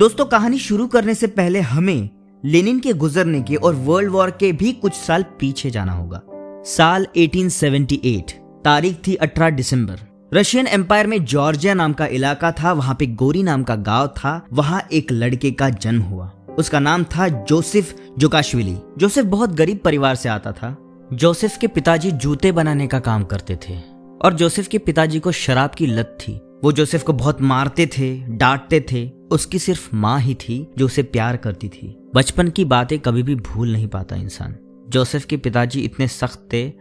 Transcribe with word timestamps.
दोस्तों, 0.00 0.24
कहानी 0.24 0.58
शुरू 0.58 0.86
करने 0.86 1.14
से 1.14 1.26
पहले 1.26 1.60
हमें 1.60 2.10
लेनिन 2.44 2.80
के 2.80 2.92
गुजरने 2.92 3.42
के 3.42 3.54
और 3.54 3.74
वर्ल्ड 3.74 4.10
वॉर 4.10 4.30
के 4.30 4.52
भी 4.52 4.72
कुछ 4.72 4.92
साल 4.92 5.22
पीछे 5.22 5.70
जाना 5.70 5.92
होगा। 5.92 6.22
साल 6.64 7.06
1878 7.16 8.32
तारीख 8.64 8.98
थी 9.06 9.14
18 9.14 9.50
दिसंबर। 9.50 10.28
रशियन 10.34 10.66
एम्पायर 10.66 11.06
में 11.06 11.24
जॉर्जिया 11.24 11.74
नाम 11.74 11.92
का 11.92 12.06
इलाका 12.06 12.52
था, 12.52 12.72
वहाँ 12.72 12.94
पे 12.94 13.06
गोरी 13.06 13.42
नाम 13.42 13.62
का 13.62 13.76
गाँव 13.76 14.06
था, 14.06 14.46
वहाँ 14.52 14.82
एक 14.92 15.12
लड़के 15.12 15.50
का 15.50 15.68
जन्म 15.68 16.02
हुआ। 16.02 16.32
उसका 16.58 16.78
नाम 16.78 17.04
था 17.04 17.28
जोसेफ 17.28 17.94
जोकाशविली। 18.18 18.78
जोसेफ 18.98 19.24
बहुत 19.24 19.50
गरीब 19.50 19.78
परिवार 19.84 20.14
से 20.14 20.28
आता 20.28 20.52
था। 20.52 20.78
जोसेफ 21.12 21.56
के 21.56 21.66
पिताजी 21.66 22.10
जूते 22.10 22.52
बनाने 22.52 22.86
का 22.86 22.98
काम 22.98 23.24
करते 23.24 23.56
थे। 23.56 23.78
और 24.24 24.34
जोसेफ 24.34 24.68
के 24.68 24.78
पिताजी 24.78 25.20
को 25.20 25.32
शराब 25.32 25.70
की 25.70 25.86
लत 25.86 26.18
थी। 26.20 26.40
वो 26.64 26.72
जोसेफ 26.72 27.02
को 27.02 27.12
बहुत 27.12 27.42
मारते 27.42 27.86
थे, 27.86 28.18
डांटते 28.28 28.80
थे। 28.80 29.19
उसकी 29.30 29.58
सिर्फ़ 29.58 29.96
माँ 29.96 30.20
ही 30.20 30.34
थी 30.34 30.70
जो 30.78 30.86
उसे 30.86 31.02
प्यार 31.02 31.36
करती 31.36 31.68
थी। 31.68 32.10
बचपन 32.14 32.48
की 32.48 32.64
बातें 32.64 32.98
कभी 32.98 33.22
भी 33.22 33.34
भूल 33.34 33.72
नहीं 33.72 33.86
पाता 33.86 34.16
इंसान। 34.16 34.56
जोसेफ 34.88 35.24
के 35.24 35.36
पिताजी 35.36 35.80
इतने 35.80 36.08
सख्त 36.08 36.48
थे 36.52 36.72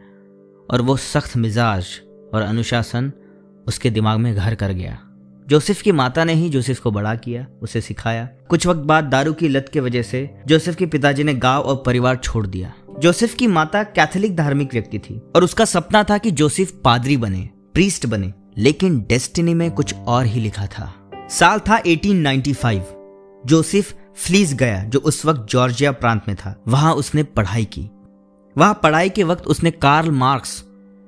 और 0.71 0.81
वो 0.81 0.97
सख्त 0.97 1.37
मिजाज 1.37 1.85
और 2.33 2.41
अनुशासन 2.41 3.11
उसके 3.67 3.89
दिमाग 3.89 4.19
में 4.19 4.35
घर 4.35 4.55
कर 4.55 4.71
गया। 4.71 4.99
जोसेफ 5.47 5.81
की 5.81 5.91
माता 5.91 6.23
ने 6.23 6.33
ही 6.33 6.49
जोसेफ 6.49 6.79
को 6.79 6.91
बड़ा 6.91 7.15
किया, 7.15 7.47
उसे 7.61 7.81
सिखाया। 7.81 8.29
कुछ 8.49 8.67
वक्त 8.67 8.79
बाद 8.79 9.03
दारू 9.03 9.33
की 9.33 9.47
लत 9.47 9.69
की 9.73 9.79
वजह 9.79 10.01
से 10.01 10.29
जोसेफ 10.47 10.75
के 10.75 10.85
पिताजी 10.85 11.23
ने 11.23 11.33
गाँव 11.33 11.61
और 11.61 11.83
परिवार 11.85 12.15
छोड़ 12.15 12.47
दिया। 12.47 12.73
जोसेफ 12.99 13.33
की 13.33 13.47
माता 13.47 13.83
कैथोलिक 13.83 14.35
धार्मिक 14.35 14.73
व्यक्ति 14.73 14.99
थी 14.99 15.21
और 15.35 15.43
उसका 15.43 15.65
सपना 15.65 16.03
था 16.03 16.17
कि 16.17 16.31
जोसेफ 16.31 16.71
पादरी 16.83 17.17
बने, 17.17 17.49
प्रीस्ट 17.73 18.05
बने, 18.05 18.33
लेकिन 18.57 18.99
डेस्टिनी 18.99 19.53
में 19.53 19.71
कुछ 19.71 19.95
और 19.95 20.25
ही 20.25 20.41
लिखा 20.41 20.65
था। 20.65 20.93
साल 21.29 21.59
था 21.59 21.81
1895 21.85 22.81
जोसेफ 23.45 23.93
फ्लीस 24.15 24.53
गया, 24.53 24.83
जो 24.83 24.99
उस 24.99 25.25
वक्त 25.25 25.47
जॉर्जिया 25.49 25.91
प्रांत 25.91 26.21
में 26.27 26.37
था। 26.37 26.61
वहाँ 26.67 26.93
उसने 26.93 27.23
पढ़ाई 27.23 27.65
की। 27.65 27.89
वहाँ 28.57 28.79
पढ़ाई 28.83 29.09
के 29.09 29.23
वक्त 29.23 29.47
उसने 29.47 29.71
कार्ल 29.71 30.11
मार्क्स 30.11 30.63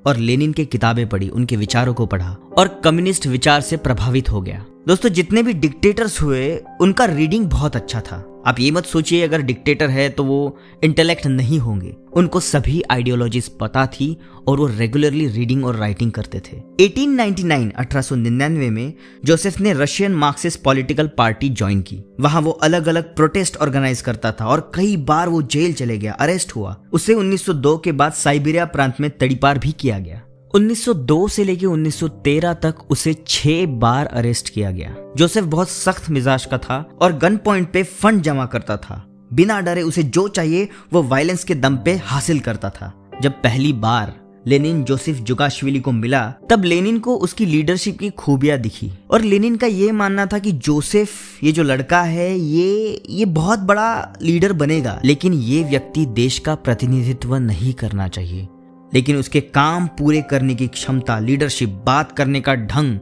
और 0.07 0.17
लेनिन 0.17 0.53
के 0.53 0.65
किताबें 0.65 1.09
पढ़ी, 1.09 1.29
उनके 1.29 1.55
विचारों 1.55 1.93
को 1.93 2.05
पढ़ा 2.05 2.35
और 2.57 2.81
कम्युनिस्ट 2.83 3.27
विचार 3.27 3.61
से 3.61 3.77
प्रभावित 3.77 4.31
हो 4.31 4.41
गया। 4.41 4.65
दोस्तों, 4.87 5.09
जितने 5.09 5.43
भी 5.43 5.53
डिक्टेटर्स 5.53 6.21
हुए, 6.21 6.63
उनका 6.81 7.05
रीडिंग 7.05 7.45
बहुत 7.45 7.75
अच्छा 7.75 8.01
था। 8.01 8.25
आप 8.47 8.59
ये 8.59 8.69
मत 8.71 8.85
सोचिए, 8.85 9.23
अगर 9.23 9.41
डिक्टेटर 9.41 9.89
है 9.89 10.09
तो 10.09 10.23
वो 10.23 10.57
इंटेलेक्ट 10.83 11.25
नहीं 11.27 11.59
होंगे। 11.59 11.95
उनको 12.13 12.39
सभी 12.39 12.81
आइडियोलॉजीज 12.91 13.47
पता 13.59 13.85
थी 13.85 14.17
और 14.47 14.59
वो 14.59 14.65
रेगुलरली 14.67 15.27
रीडिंग 15.27 15.65
और 15.65 15.75
राइटिंग 15.75 16.11
करते 16.11 16.39
थे। 16.39 16.57
1899 16.79 17.71
1899 17.79 18.69
में 18.69 18.93
जोसेफ 19.25 19.59
ने 19.59 19.73
Russian 19.73 20.15
Marxist 20.15 20.61
political 20.61 21.07
party 21.07 21.49
join 21.49 21.81
की। 21.81 22.01
वहाँ 22.19 22.41
वो 22.41 22.51
अलग 22.51 22.87
अलग 22.87 23.15
प्रोटेस्ट 23.15 23.57
ऑर्गेनाइज 23.57 24.01
करता 24.01 24.31
था 24.31 24.45
और 24.45 24.71
कई 24.75 24.97
बार 24.97 25.29
वो 25.29 25.41
जेल 25.41 25.73
चले 25.73 25.97
गया 25.97 26.13
अरेस्ट 26.13 26.55
हुआ। 26.55 26.75
उसे 26.93 27.13
1902 27.13 27.77
के 27.77 27.91
बाद 27.91 28.13
साइबेरिया 28.13 28.65
प्रांत 28.65 28.99
में 28.99 29.09
तड़ीपार 29.11 29.59
भी 29.59 29.71
किया 29.71 29.99
गया। 29.99 30.21
1902 30.55 31.27
से 31.27 31.43
लेकर 31.43 31.65
1913 31.65 32.53
तक 32.53 32.75
उसे 32.89 33.15
छह 33.27 33.65
बार 33.65 34.05
अरेस्ट 34.05 34.49
किया 34.49 34.71
गया 34.71 34.95
जोसेफ 35.17 35.43
बहुत 35.43 35.69
सख्त 35.69 36.09
मिजाज 36.09 36.45
का 36.45 36.57
था 36.57 36.89
और 37.01 37.17
गन 37.17 37.37
पॉइंट 37.37 37.71
पे 37.71 37.83
फंड 37.83 38.21
जमा 38.21 38.45
करता 38.45 38.77
था। 38.77 39.07
बिना 39.33 39.61
डरे 39.61 39.81
उसे 39.81 40.03
जो 40.03 40.27
चाहिए, 40.27 40.69
वो 40.93 41.03
वायलेंस 41.03 41.43
के 41.43 41.55
दम 41.55 41.77
पे 41.77 41.95
हासिल 41.95 42.39
करता 42.39 42.69
था। 42.69 43.09
जब 43.21 43.31
पहली 43.31 43.73
बार 43.73 44.21
लेनिन 44.47 44.83
जोसेफ 44.83 45.17
जुगाशविली 45.17 45.79
को 45.79 45.91
मिला, 45.91 46.33
तब 46.49 46.63
लेनिन 46.63 46.99
को 46.99 47.15
उसकी 47.15 47.45
लीडरशिप 47.45 47.99
की 47.99 48.09
खूबियाँ 48.09 48.57
दिखी। 48.57 48.91
और 49.11 49.21
लेनिन 49.21 49.55
का 49.55 49.67
ये 49.67 49.91
मानना 49.91 50.25
था 50.25 50.39
कि 50.39 50.51
जोसेफ 50.51 51.09
ये 51.43 51.51
जो 51.51 51.63
लड़का 51.63 52.01
है, 52.01 52.39
ये 52.39 53.03
ये 53.09 53.25
बहुत 53.25 53.59
बड़ा 53.59 54.13
लीडर 54.21 54.53
बनेगा। 54.53 55.01
लेकिन 55.05 55.33
ये 55.33 55.63
व्यक्ति 55.63 56.05
देश 56.05 56.39
का 56.39 56.55
प्रतिनिधित्व 56.55 57.35
नहीं 57.35 57.73
करना 57.73 58.07
चाहिए। 58.07 58.47
लेकिन 58.93 59.15
उसके 59.15 59.41
काम 59.41 59.87
पूरे 59.87 60.21
करने 60.21 60.55
की 60.55 60.67
क्षमता 60.67 61.19
लीडरशिप 61.19 61.69
बात 61.69 62.11
करने 62.11 62.41
का 62.41 62.55
ढंग, 62.55 62.99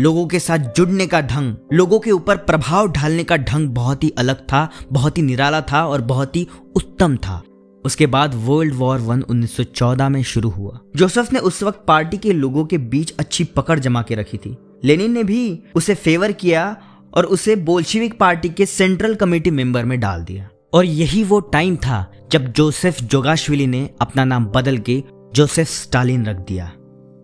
लोगों 0.00 0.26
के 0.26 0.38
साथ 0.38 0.58
जुड़ने 0.58 1.06
का 1.06 1.20
ढंग, 1.20 1.56
लोगों 1.72 2.00
के 2.00 2.10
ऊपर 2.10 2.36
प्रभाव 2.36 2.92
ढालने 2.92 3.24
का 3.24 3.36
ढंग 3.36 3.68
बहुत 3.68 4.04
ही 4.04 4.12
अलग 4.18 4.36
था, 4.36 4.70
बहुत 4.92 5.18
ही 5.18 5.22
निराला 5.22 5.60
था 5.60 5.86
और 5.86 6.00
बहुत 6.00 6.36
ही 6.36 6.48
उत्तम 6.76 7.16
था। 7.16 7.42
उसके 7.84 8.06
बाद 8.06 8.32
वर्ल्ड 8.34 8.74
वॉर 8.74 8.98
वन 8.98 9.22
1914 9.22 10.08
में 10.08 10.22
शुरू 10.22 10.48
हुआ। 10.48 10.80
जोसेफ 10.96 11.32
ने 11.32 11.38
उस 11.38 11.62
वक्त 11.62 11.84
पार्टी 11.88 12.16
के 12.16 12.32
लोगों 12.32 12.64
के 12.64 12.78
बीच 12.78 13.14
अच्छी 13.18 13.44
पकड़ 13.44 13.78
जमा 13.78 14.02
के 14.02 14.14
रखी 14.14 14.36
थी। 14.36 14.56
लेनिन 14.84 15.12
ने 15.12 15.24
भी 15.24 15.62
उसे 15.74 15.94
फेवर 15.94 16.32
किया 16.32 16.76
और 17.14 17.24
उसे 17.24 17.56
बोल्शिविक 17.56 18.18
पार्टी 18.18 18.48
के 18.48 18.66
सेंट्रल 18.66 19.14
कमेटी 19.14 19.50
मेंबर 19.50 19.84
में 19.84 20.00
डाल 20.00 20.24
दिया। 20.24 20.48
और 20.72 20.84
यही 20.84 21.24
वो 21.24 21.40
टाइम 21.40 21.76
था 21.76 22.12
जब 22.32 22.52
जोसेफ 22.52 23.02
जोगाशविली 23.02 23.66
ने 23.66 23.90
अपना 24.00 24.24
नाम 24.24 24.44
बदल 24.44 24.78
के 24.78 25.02
जोसेफ 25.34 25.68
स्टालिन 25.68 26.26
रख 26.26 26.36
दिया। 26.36 26.72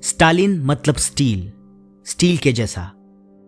स्टालिन 0.02 0.62
मतलब 0.62 0.94
स्टील। 0.94 1.52
स्टील 2.04 2.36
के 2.36 2.52
जैसा। 2.52 2.92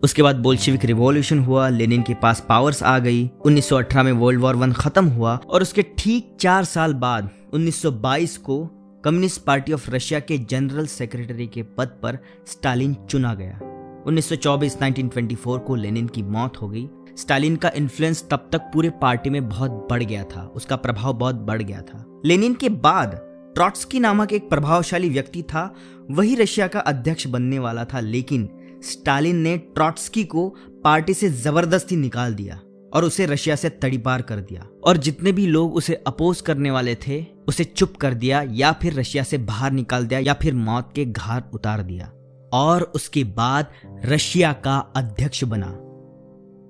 उसके 0.05 0.23
बाद 0.23 0.37
बोल्शिविक 0.37 0.85
रिवॉल्यूशन 0.85 1.39
हुआ, 1.39 1.69
लेनिन 1.69 2.03
के 2.03 2.15
पास 2.15 2.47
पावर्स 2.49 2.83
आ 2.83 2.99
गई 2.99 3.31
1918 3.47 4.03
में 4.03 4.13
वर्ल्ड 4.13 4.41
वॉर 4.41 4.57
वन 4.57 4.73
खत्म 4.73 5.07
हुआ, 5.07 5.37
और 5.37 5.63
उसके 5.63 5.83
ठीक 5.99 6.37
चार 6.41 6.65
साल 6.65 6.95
बाद 6.95 7.31
1922 7.55 8.37
को 8.37 8.71
कम्युनिस्ट 9.05 9.45
पार्टी 9.45 9.73
ऑफ़ 9.73 9.91
रशिया 9.91 10.21
के 10.21 10.39
जनरल 10.39 10.87
सेक्रेटरी 10.87 11.47
के 11.47 11.63
पद 11.63 11.87
पर 11.87 12.19
स्टालिन 12.47 12.97
चुना 13.11 13.35
गया। 13.35 13.61
1924 14.07 14.77
1924 14.77 15.59
को 15.59 15.75
लेनिन 15.75 16.07
की 16.07 16.23
मौत 16.23 16.57
हो 16.63 16.69
गई। 16.69 16.89
स्टालिन 17.17 17.57
का 17.57 17.71
इन्फ्लुएंस 17.77 18.25
तब 18.31 18.49
तक 18.53 18.59
पूरे 18.59 18.91
पार्टी 18.91 19.31
में 19.31 19.49
बहुत 19.49 19.71
बढ़ 19.71 20.03
गया 20.03 20.25
था। 20.25 20.53
उसका 20.55 20.77
प्रभाव 20.77 21.13
बहुत 21.13 21.35
बढ़ 21.35 21.63
गया 21.63 21.81
था। 21.81 22.21
लेनिन 22.27 22.55
के 22.55 22.69
बाद 22.69 23.28
ट्रॉट्सकी 23.55 24.01
नामक 24.01 24.33
एक 24.33 24.49
प्रभावशाली 24.51 25.09
व्यक्ति 25.09 25.43
था, 25.43 25.75
वही 26.11 26.35
रशिया 26.35 26.67
का 26.67 26.81
अध्यक्ष 26.81 27.27
बनने 27.27 27.59
वाला 27.59 27.85
था, 27.85 28.01
लेकिन 28.01 28.49
स्टालिन 28.83 29.37
ने 29.37 29.57
ट्रॉट्सकी 29.59 30.25
को 30.25 30.49
पार्टी 30.85 31.15
से 31.15 31.29
ज़बरदस्ती 31.29 31.97
निकाल 31.97 32.35
दिया 32.35 32.61
और 32.95 33.05
उसे 33.05 33.27
रशिया 33.27 33.57
से 33.57 33.69
तड़ीपार 33.71 34.23
कर 34.23 34.37
दिया। 34.37 34.67
और 34.85 34.97
जितने 34.97 35.33
भी 35.33 35.47
लोग 35.47 35.75
उसे 35.75 35.95
अपोज 36.07 36.41
करने 36.41 36.71
वाले 36.71 36.95
थे, 36.95 37.25
उसे 37.49 37.65
चुप 37.65 37.97
कर 37.97 38.15
दिया 38.15 38.43
या 38.51 38.73
फिर 38.73 38.95
रशिया 38.95 39.23
से 39.23 39.39
बाहर 39.39 39.73
निकाल 39.73 40.07
दिया 40.07 40.21
या 40.21 40.35
फिर 40.35 40.55
मौत 40.55 40.93
के 40.95 41.05
घाट 41.05 41.55
उतार 41.55 41.83
दिया। 41.83 42.13
और 42.53 42.83
उसके 42.95 43.25
बाद 43.25 43.67
रशिया 44.05 44.53
का 44.53 44.77
अध्यक्ष 44.97 45.45
बना, 45.45 45.73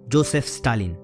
जोसेफ 0.08 0.46
स्टालिन। 0.46 0.96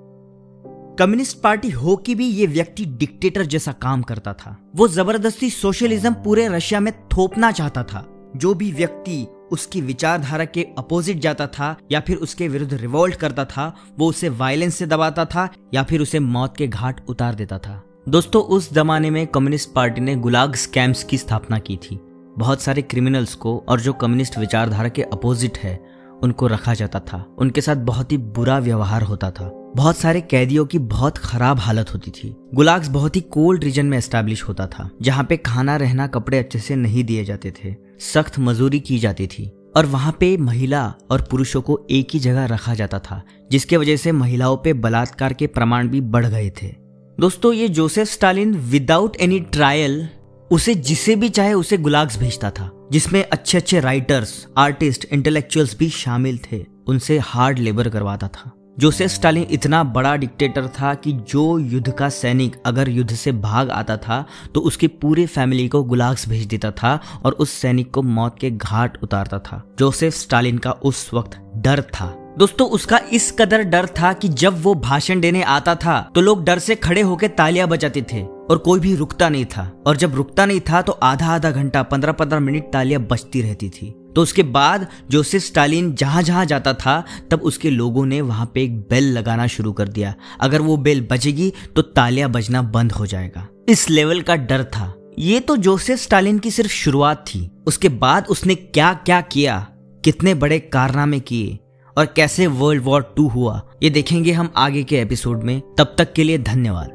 कम्युनिस्ट 0.99 1.41
पार्टी 1.41 1.71
हो 1.71 1.97
कि 1.97 2.15
भी 2.15 2.27
ये 2.27 2.47
व्यक्ति 2.47 2.85
डिक्टेटर 2.85 3.47
जैसा 3.47 3.73
काम 3.73 4.03
करता 4.03 4.33
था। 4.33 4.71
वो 4.77 4.89
ज़बरदस्ती 4.89 5.51
सोशलिज्म 5.51 6.15
पूरे 6.15 6.49
रशिया 6.49 6.81
में 6.81 6.93
थोपना 7.09 7.53
चाहता 7.53 7.83
था। 7.83 8.33
जो 8.37 8.55
भी 8.55 8.73
व्यक्ति 8.73 9.27
उसकी 9.53 9.81
विचारधारा 9.81 10.45
के 10.45 10.67
अपोजिट 10.79 11.19
जाता 11.19 11.47
था 11.47 11.77
या 11.93 12.01
फिर 12.01 12.17
उसके 12.17 12.49
विरुद्ध 12.49 12.75
रिवोल्ट 12.75 13.15
करता 13.15 13.45
था, 13.45 13.75
वो 13.99 14.09
उसे 14.09 14.29
वायलेंस 14.29 14.75
से 14.75 14.87
दबाता 14.87 15.25
था 15.25 15.49
या 15.75 15.83
फिर 15.83 16.01
उसे 16.01 16.19
मौत 16.21 16.57
के 16.57 16.67
घाट 16.67 17.09
उतार 17.09 17.35
देता 17.35 17.59
था। 17.59 17.83
दोस्तों, 18.09 18.43
उस 18.43 18.73
जमाने 18.73 19.11
में 19.11 19.27
कम्युनिस्ट 19.27 19.71
पार्टी 19.73 20.01
ने 20.01 20.17
गुलाग 20.17 20.55
स्कैम्स 20.55 21.05
की 21.05 21.19
स्थापना 21.19 21.59
की 21.59 21.77
थी। 21.77 22.01
बहुत 22.39 22.63
सारे 22.63 22.83
क्रिमिनल्स 22.83 23.35
को 23.35 23.65
और 23.69 23.81
जो 23.81 23.93
कम्युनिस्ट 23.93 24.39
विचारधारा 24.39 24.89
के 24.89 25.03
अपोजिट 25.03 25.59
है, 25.59 25.85
उनको 26.23 26.47
रखा 26.47 26.75
जाता 26.75 27.01
था। 27.01 27.35
उनके 27.39 27.61
साथ 27.61 27.77
बहुत 27.77 28.13
ही 28.13 28.17
बुरा 28.17 28.59
व्यवहार 28.59 29.03
होता 29.03 29.31
था। 29.31 29.64
बहुत 29.77 29.97
सारे 29.97 30.21
कैदियों 30.21 30.67
की 30.67 30.79
बहुत 30.79 31.19
खराब 31.19 31.59
हालत 31.59 31.95
होती 31.95 32.11
थी। 32.11 32.37
गुलाग्स 32.55 32.89
बहुत 32.89 33.17
ही 33.17 33.21
कोल्ड 33.21 33.65
रीजन 33.65 33.87
में 33.87 33.99
एस्टेब्लिश 33.99 34.43
होता 34.43 34.67
था, 34.67 34.91
जहाँ 35.03 35.25
पे 35.25 35.37
खाना 35.37 35.77
रहना 35.77 36.07
कपड़े 36.07 36.39
अच्छे 36.39 36.59
से 36.59 36.77
नहीं 36.77 37.05
दिए 37.05 37.25
जाते 37.25 37.51
थे। 37.51 37.75
सख्त 38.01 38.39
मजूरी 38.39 38.81
की 38.81 38.99
जाती 38.99 39.27
थी। 39.27 39.51
और 39.77 39.87
वहाँ 39.87 40.17
पे 40.21 40.37
महिला 40.37 40.95
और 41.11 41.23
पुरुषों 41.23 41.63
को 41.63 41.87
एक 41.91 42.09
ही 42.13 42.19
जगह 42.19 42.45
रखा 42.45 42.75
जाता 42.75 42.99
था, 42.99 43.23
जिसके 43.51 43.77
वजह 43.77 43.97
से 43.97 44.13
महिलाओं 44.13 44.57
पे 44.57 44.73
बलात्कार 44.73 45.33
के 45.33 45.47
प्रमाण 45.47 45.89
भी 45.89 46.01
बढ़ 46.01 46.27
गए 46.27 46.51
थे। 46.51 46.75
दोस्तों, 47.21 47.53
ये 47.53 47.69
Joseph 47.69 48.09
Stalin 48.09 48.55
without 48.55 49.17
any 49.17 49.41
trial 49.41 50.09
उसे 50.51 50.75
जिसे 50.75 51.17
भी 51.17 51.29
चाहे 51.29 51.53
उसे 51.53 51.77
गुलाग्स 51.77 52.19
भेजता 52.19 52.51
था, 52.51 52.71
जिसमें 52.93 53.25
अच्छे 53.33 53.59
अच्छे 53.59 53.81
राइटर्स 53.81 54.47
आर्टिस्ट 54.59 55.05
इंटेलेक्चुअल्स 55.13 55.79
भी 55.79 55.89
शामिल 55.89 56.39
थे, 56.53 56.65
उनसे 56.87 57.19
हार्ड 57.19 57.59
लेबर 57.59 57.89
करवाता 57.89 58.29
था। 58.29 58.53
जोसेफ 58.79 59.11
स्टालिन 59.11 59.47
इतना 59.51 59.83
बड़ा 59.85 60.15
डिक्टेटर 60.17 60.67
था 60.69 60.95
कि 60.95 61.13
जो 61.31 61.59
युद्ध 61.59 61.91
का 61.91 62.09
सैनिक 62.09 62.57
अगर 62.67 62.89
युद्ध 62.89 63.15
से 63.15 63.33
भाग 63.33 63.71
आता 63.71 63.97
था 63.97 64.25
तो 64.55 64.61
उसकी 64.61 64.87
पूरी 64.87 65.27
फैमिली 65.27 65.69
को 65.69 65.83
गुलाग्स 65.83 66.29
भेज 66.29 66.47
देता 66.47 66.71
था 66.71 66.99
और 67.25 67.33
उस 67.33 67.51
सैनिक 67.51 67.93
को 67.95 68.03
मौत 68.03 68.37
के 68.41 68.51
घाट 68.51 68.99
उतारता 69.03 69.39
था। 69.39 69.63
जोसेफ 69.79 70.15
स्टालिन 70.15 70.59
का 70.59 70.71
उस 70.73 71.09
वक्त 71.15 71.39
डर 71.57 71.83
था। 71.83 72.13
दोस्तों, 72.39 72.69
उसका 72.69 73.01
इस 73.13 73.31
कदर 73.33 73.63
डर 73.63 73.87
था 73.99 74.13
कि 74.13 74.29
जब 74.29 74.63
वो 74.63 74.75
भाषण 74.75 75.21
देने 75.21 75.43
आता 75.43 75.75
था 75.75 76.01
तो 76.15 76.21
लोग 76.21 76.45
डर 76.45 76.59
से 76.59 76.75
खड़े 76.75 77.01
होकर 77.01 77.29
तालियाँ 77.29 77.69
बजाते 77.69 78.05
थे 78.13 78.23
और 78.23 78.59
कोई 78.59 78.81
भी 78.81 78.95
रुकता 78.97 79.29
नहीं 79.29 79.45
था। 79.47 79.71
और 79.87 79.97
जब 79.97 80.15
रुकता 80.15 80.47
नहीं 80.47 80.61
था 80.61 80.83
तो 80.83 80.93
आधा 80.93 81.35
आधा 81.35 81.51
घंटा 81.51 81.83
पंद्रह 81.83 82.13
पंद्रह 82.13 82.41
मिनट 82.41 82.73
तालियाँ 82.73 83.01
बजती 83.03 83.43
रहती 83.43 83.69
थी। 83.71 83.95
तो 84.17 84.23
उसके 84.23 84.43
बाद 84.43 84.87
जोसेफ 85.11 85.43
स्टालिन 85.43 85.95
जहाँ 85.95 86.23
जहाँ 86.23 86.45
जाता 86.45 86.75
था, 86.75 87.03
तब 87.31 87.41
उसके 87.41 87.71
लोगों 87.71 88.07
ने 88.07 88.21
वहाँ 88.21 88.51
पे 88.55 88.63
एक 88.63 88.79
बेल 88.81 89.13
लगाना 89.13 89.47
शुरू 89.47 89.73
कर 89.73 89.89
दिया। 89.89 90.15
अगर 90.41 90.61
वो 90.61 90.77
बेल 90.77 91.07
बजेगी 91.11 91.53
तो 91.77 91.83
तालियाँ 91.83 92.31
बजना 92.31 92.63
बंद 92.63 92.93
हो 92.93 93.07
जाएगा। 93.07 93.47
इस 93.69 93.91
लेवल 93.91 94.21
का 94.21 94.37
डर 94.37 94.65
था। 94.65 94.93
ये 95.19 95.41
तो 95.41 95.57
जोसेफ 95.57 95.99
स्टालिन 95.99 96.39
की 96.39 96.51
सिर्फ़ 96.51 96.73
शुरुआत 96.73 97.25
थी। 97.29 97.51
उसके 97.67 97.89
बाद 97.89 98.27
उसने 98.27 98.55
क्या 98.55 98.93
क्या 98.95 99.21
किया, 99.21 99.67
कितने 100.05 100.35
बड़े 100.35 100.59
कारनामे 100.59 101.21
किए, 101.21 101.59
और 101.99 102.07
कैसे 102.07 102.47
वर्ल्ड 102.47 102.83
वॉर 102.85 103.15
टू 103.17 103.29
हुआ, 103.29 103.61
ये 103.83 103.91
देखेंगे 103.91 104.33
हम 104.33 104.53
आगे 104.57 104.83
के 104.83 105.01
एपिसोड 105.01 105.43
में। 105.43 105.61
तब 105.79 105.95
तक 105.99 106.13
के 106.13 106.25
लिए 106.25 106.39
धन्यवाद। 106.39 106.94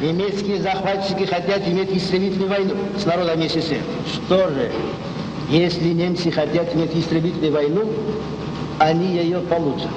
Немецкие 0.00 0.60
захватчики 0.60 1.24
хотят 1.24 1.66
иметь 1.66 1.90
истребительную 1.90 2.48
войну 2.48 2.74
с 2.96 3.04
народом 3.04 3.42
СССР. 3.42 3.78
Что 4.06 4.48
же, 4.48 4.70
если 5.50 5.88
немцы 5.88 6.30
хотят 6.30 6.72
иметь 6.76 6.94
истребительную 6.94 7.52
войну, 7.52 7.84
они 8.78 9.08
ее 9.16 9.40
получат. 9.40 9.88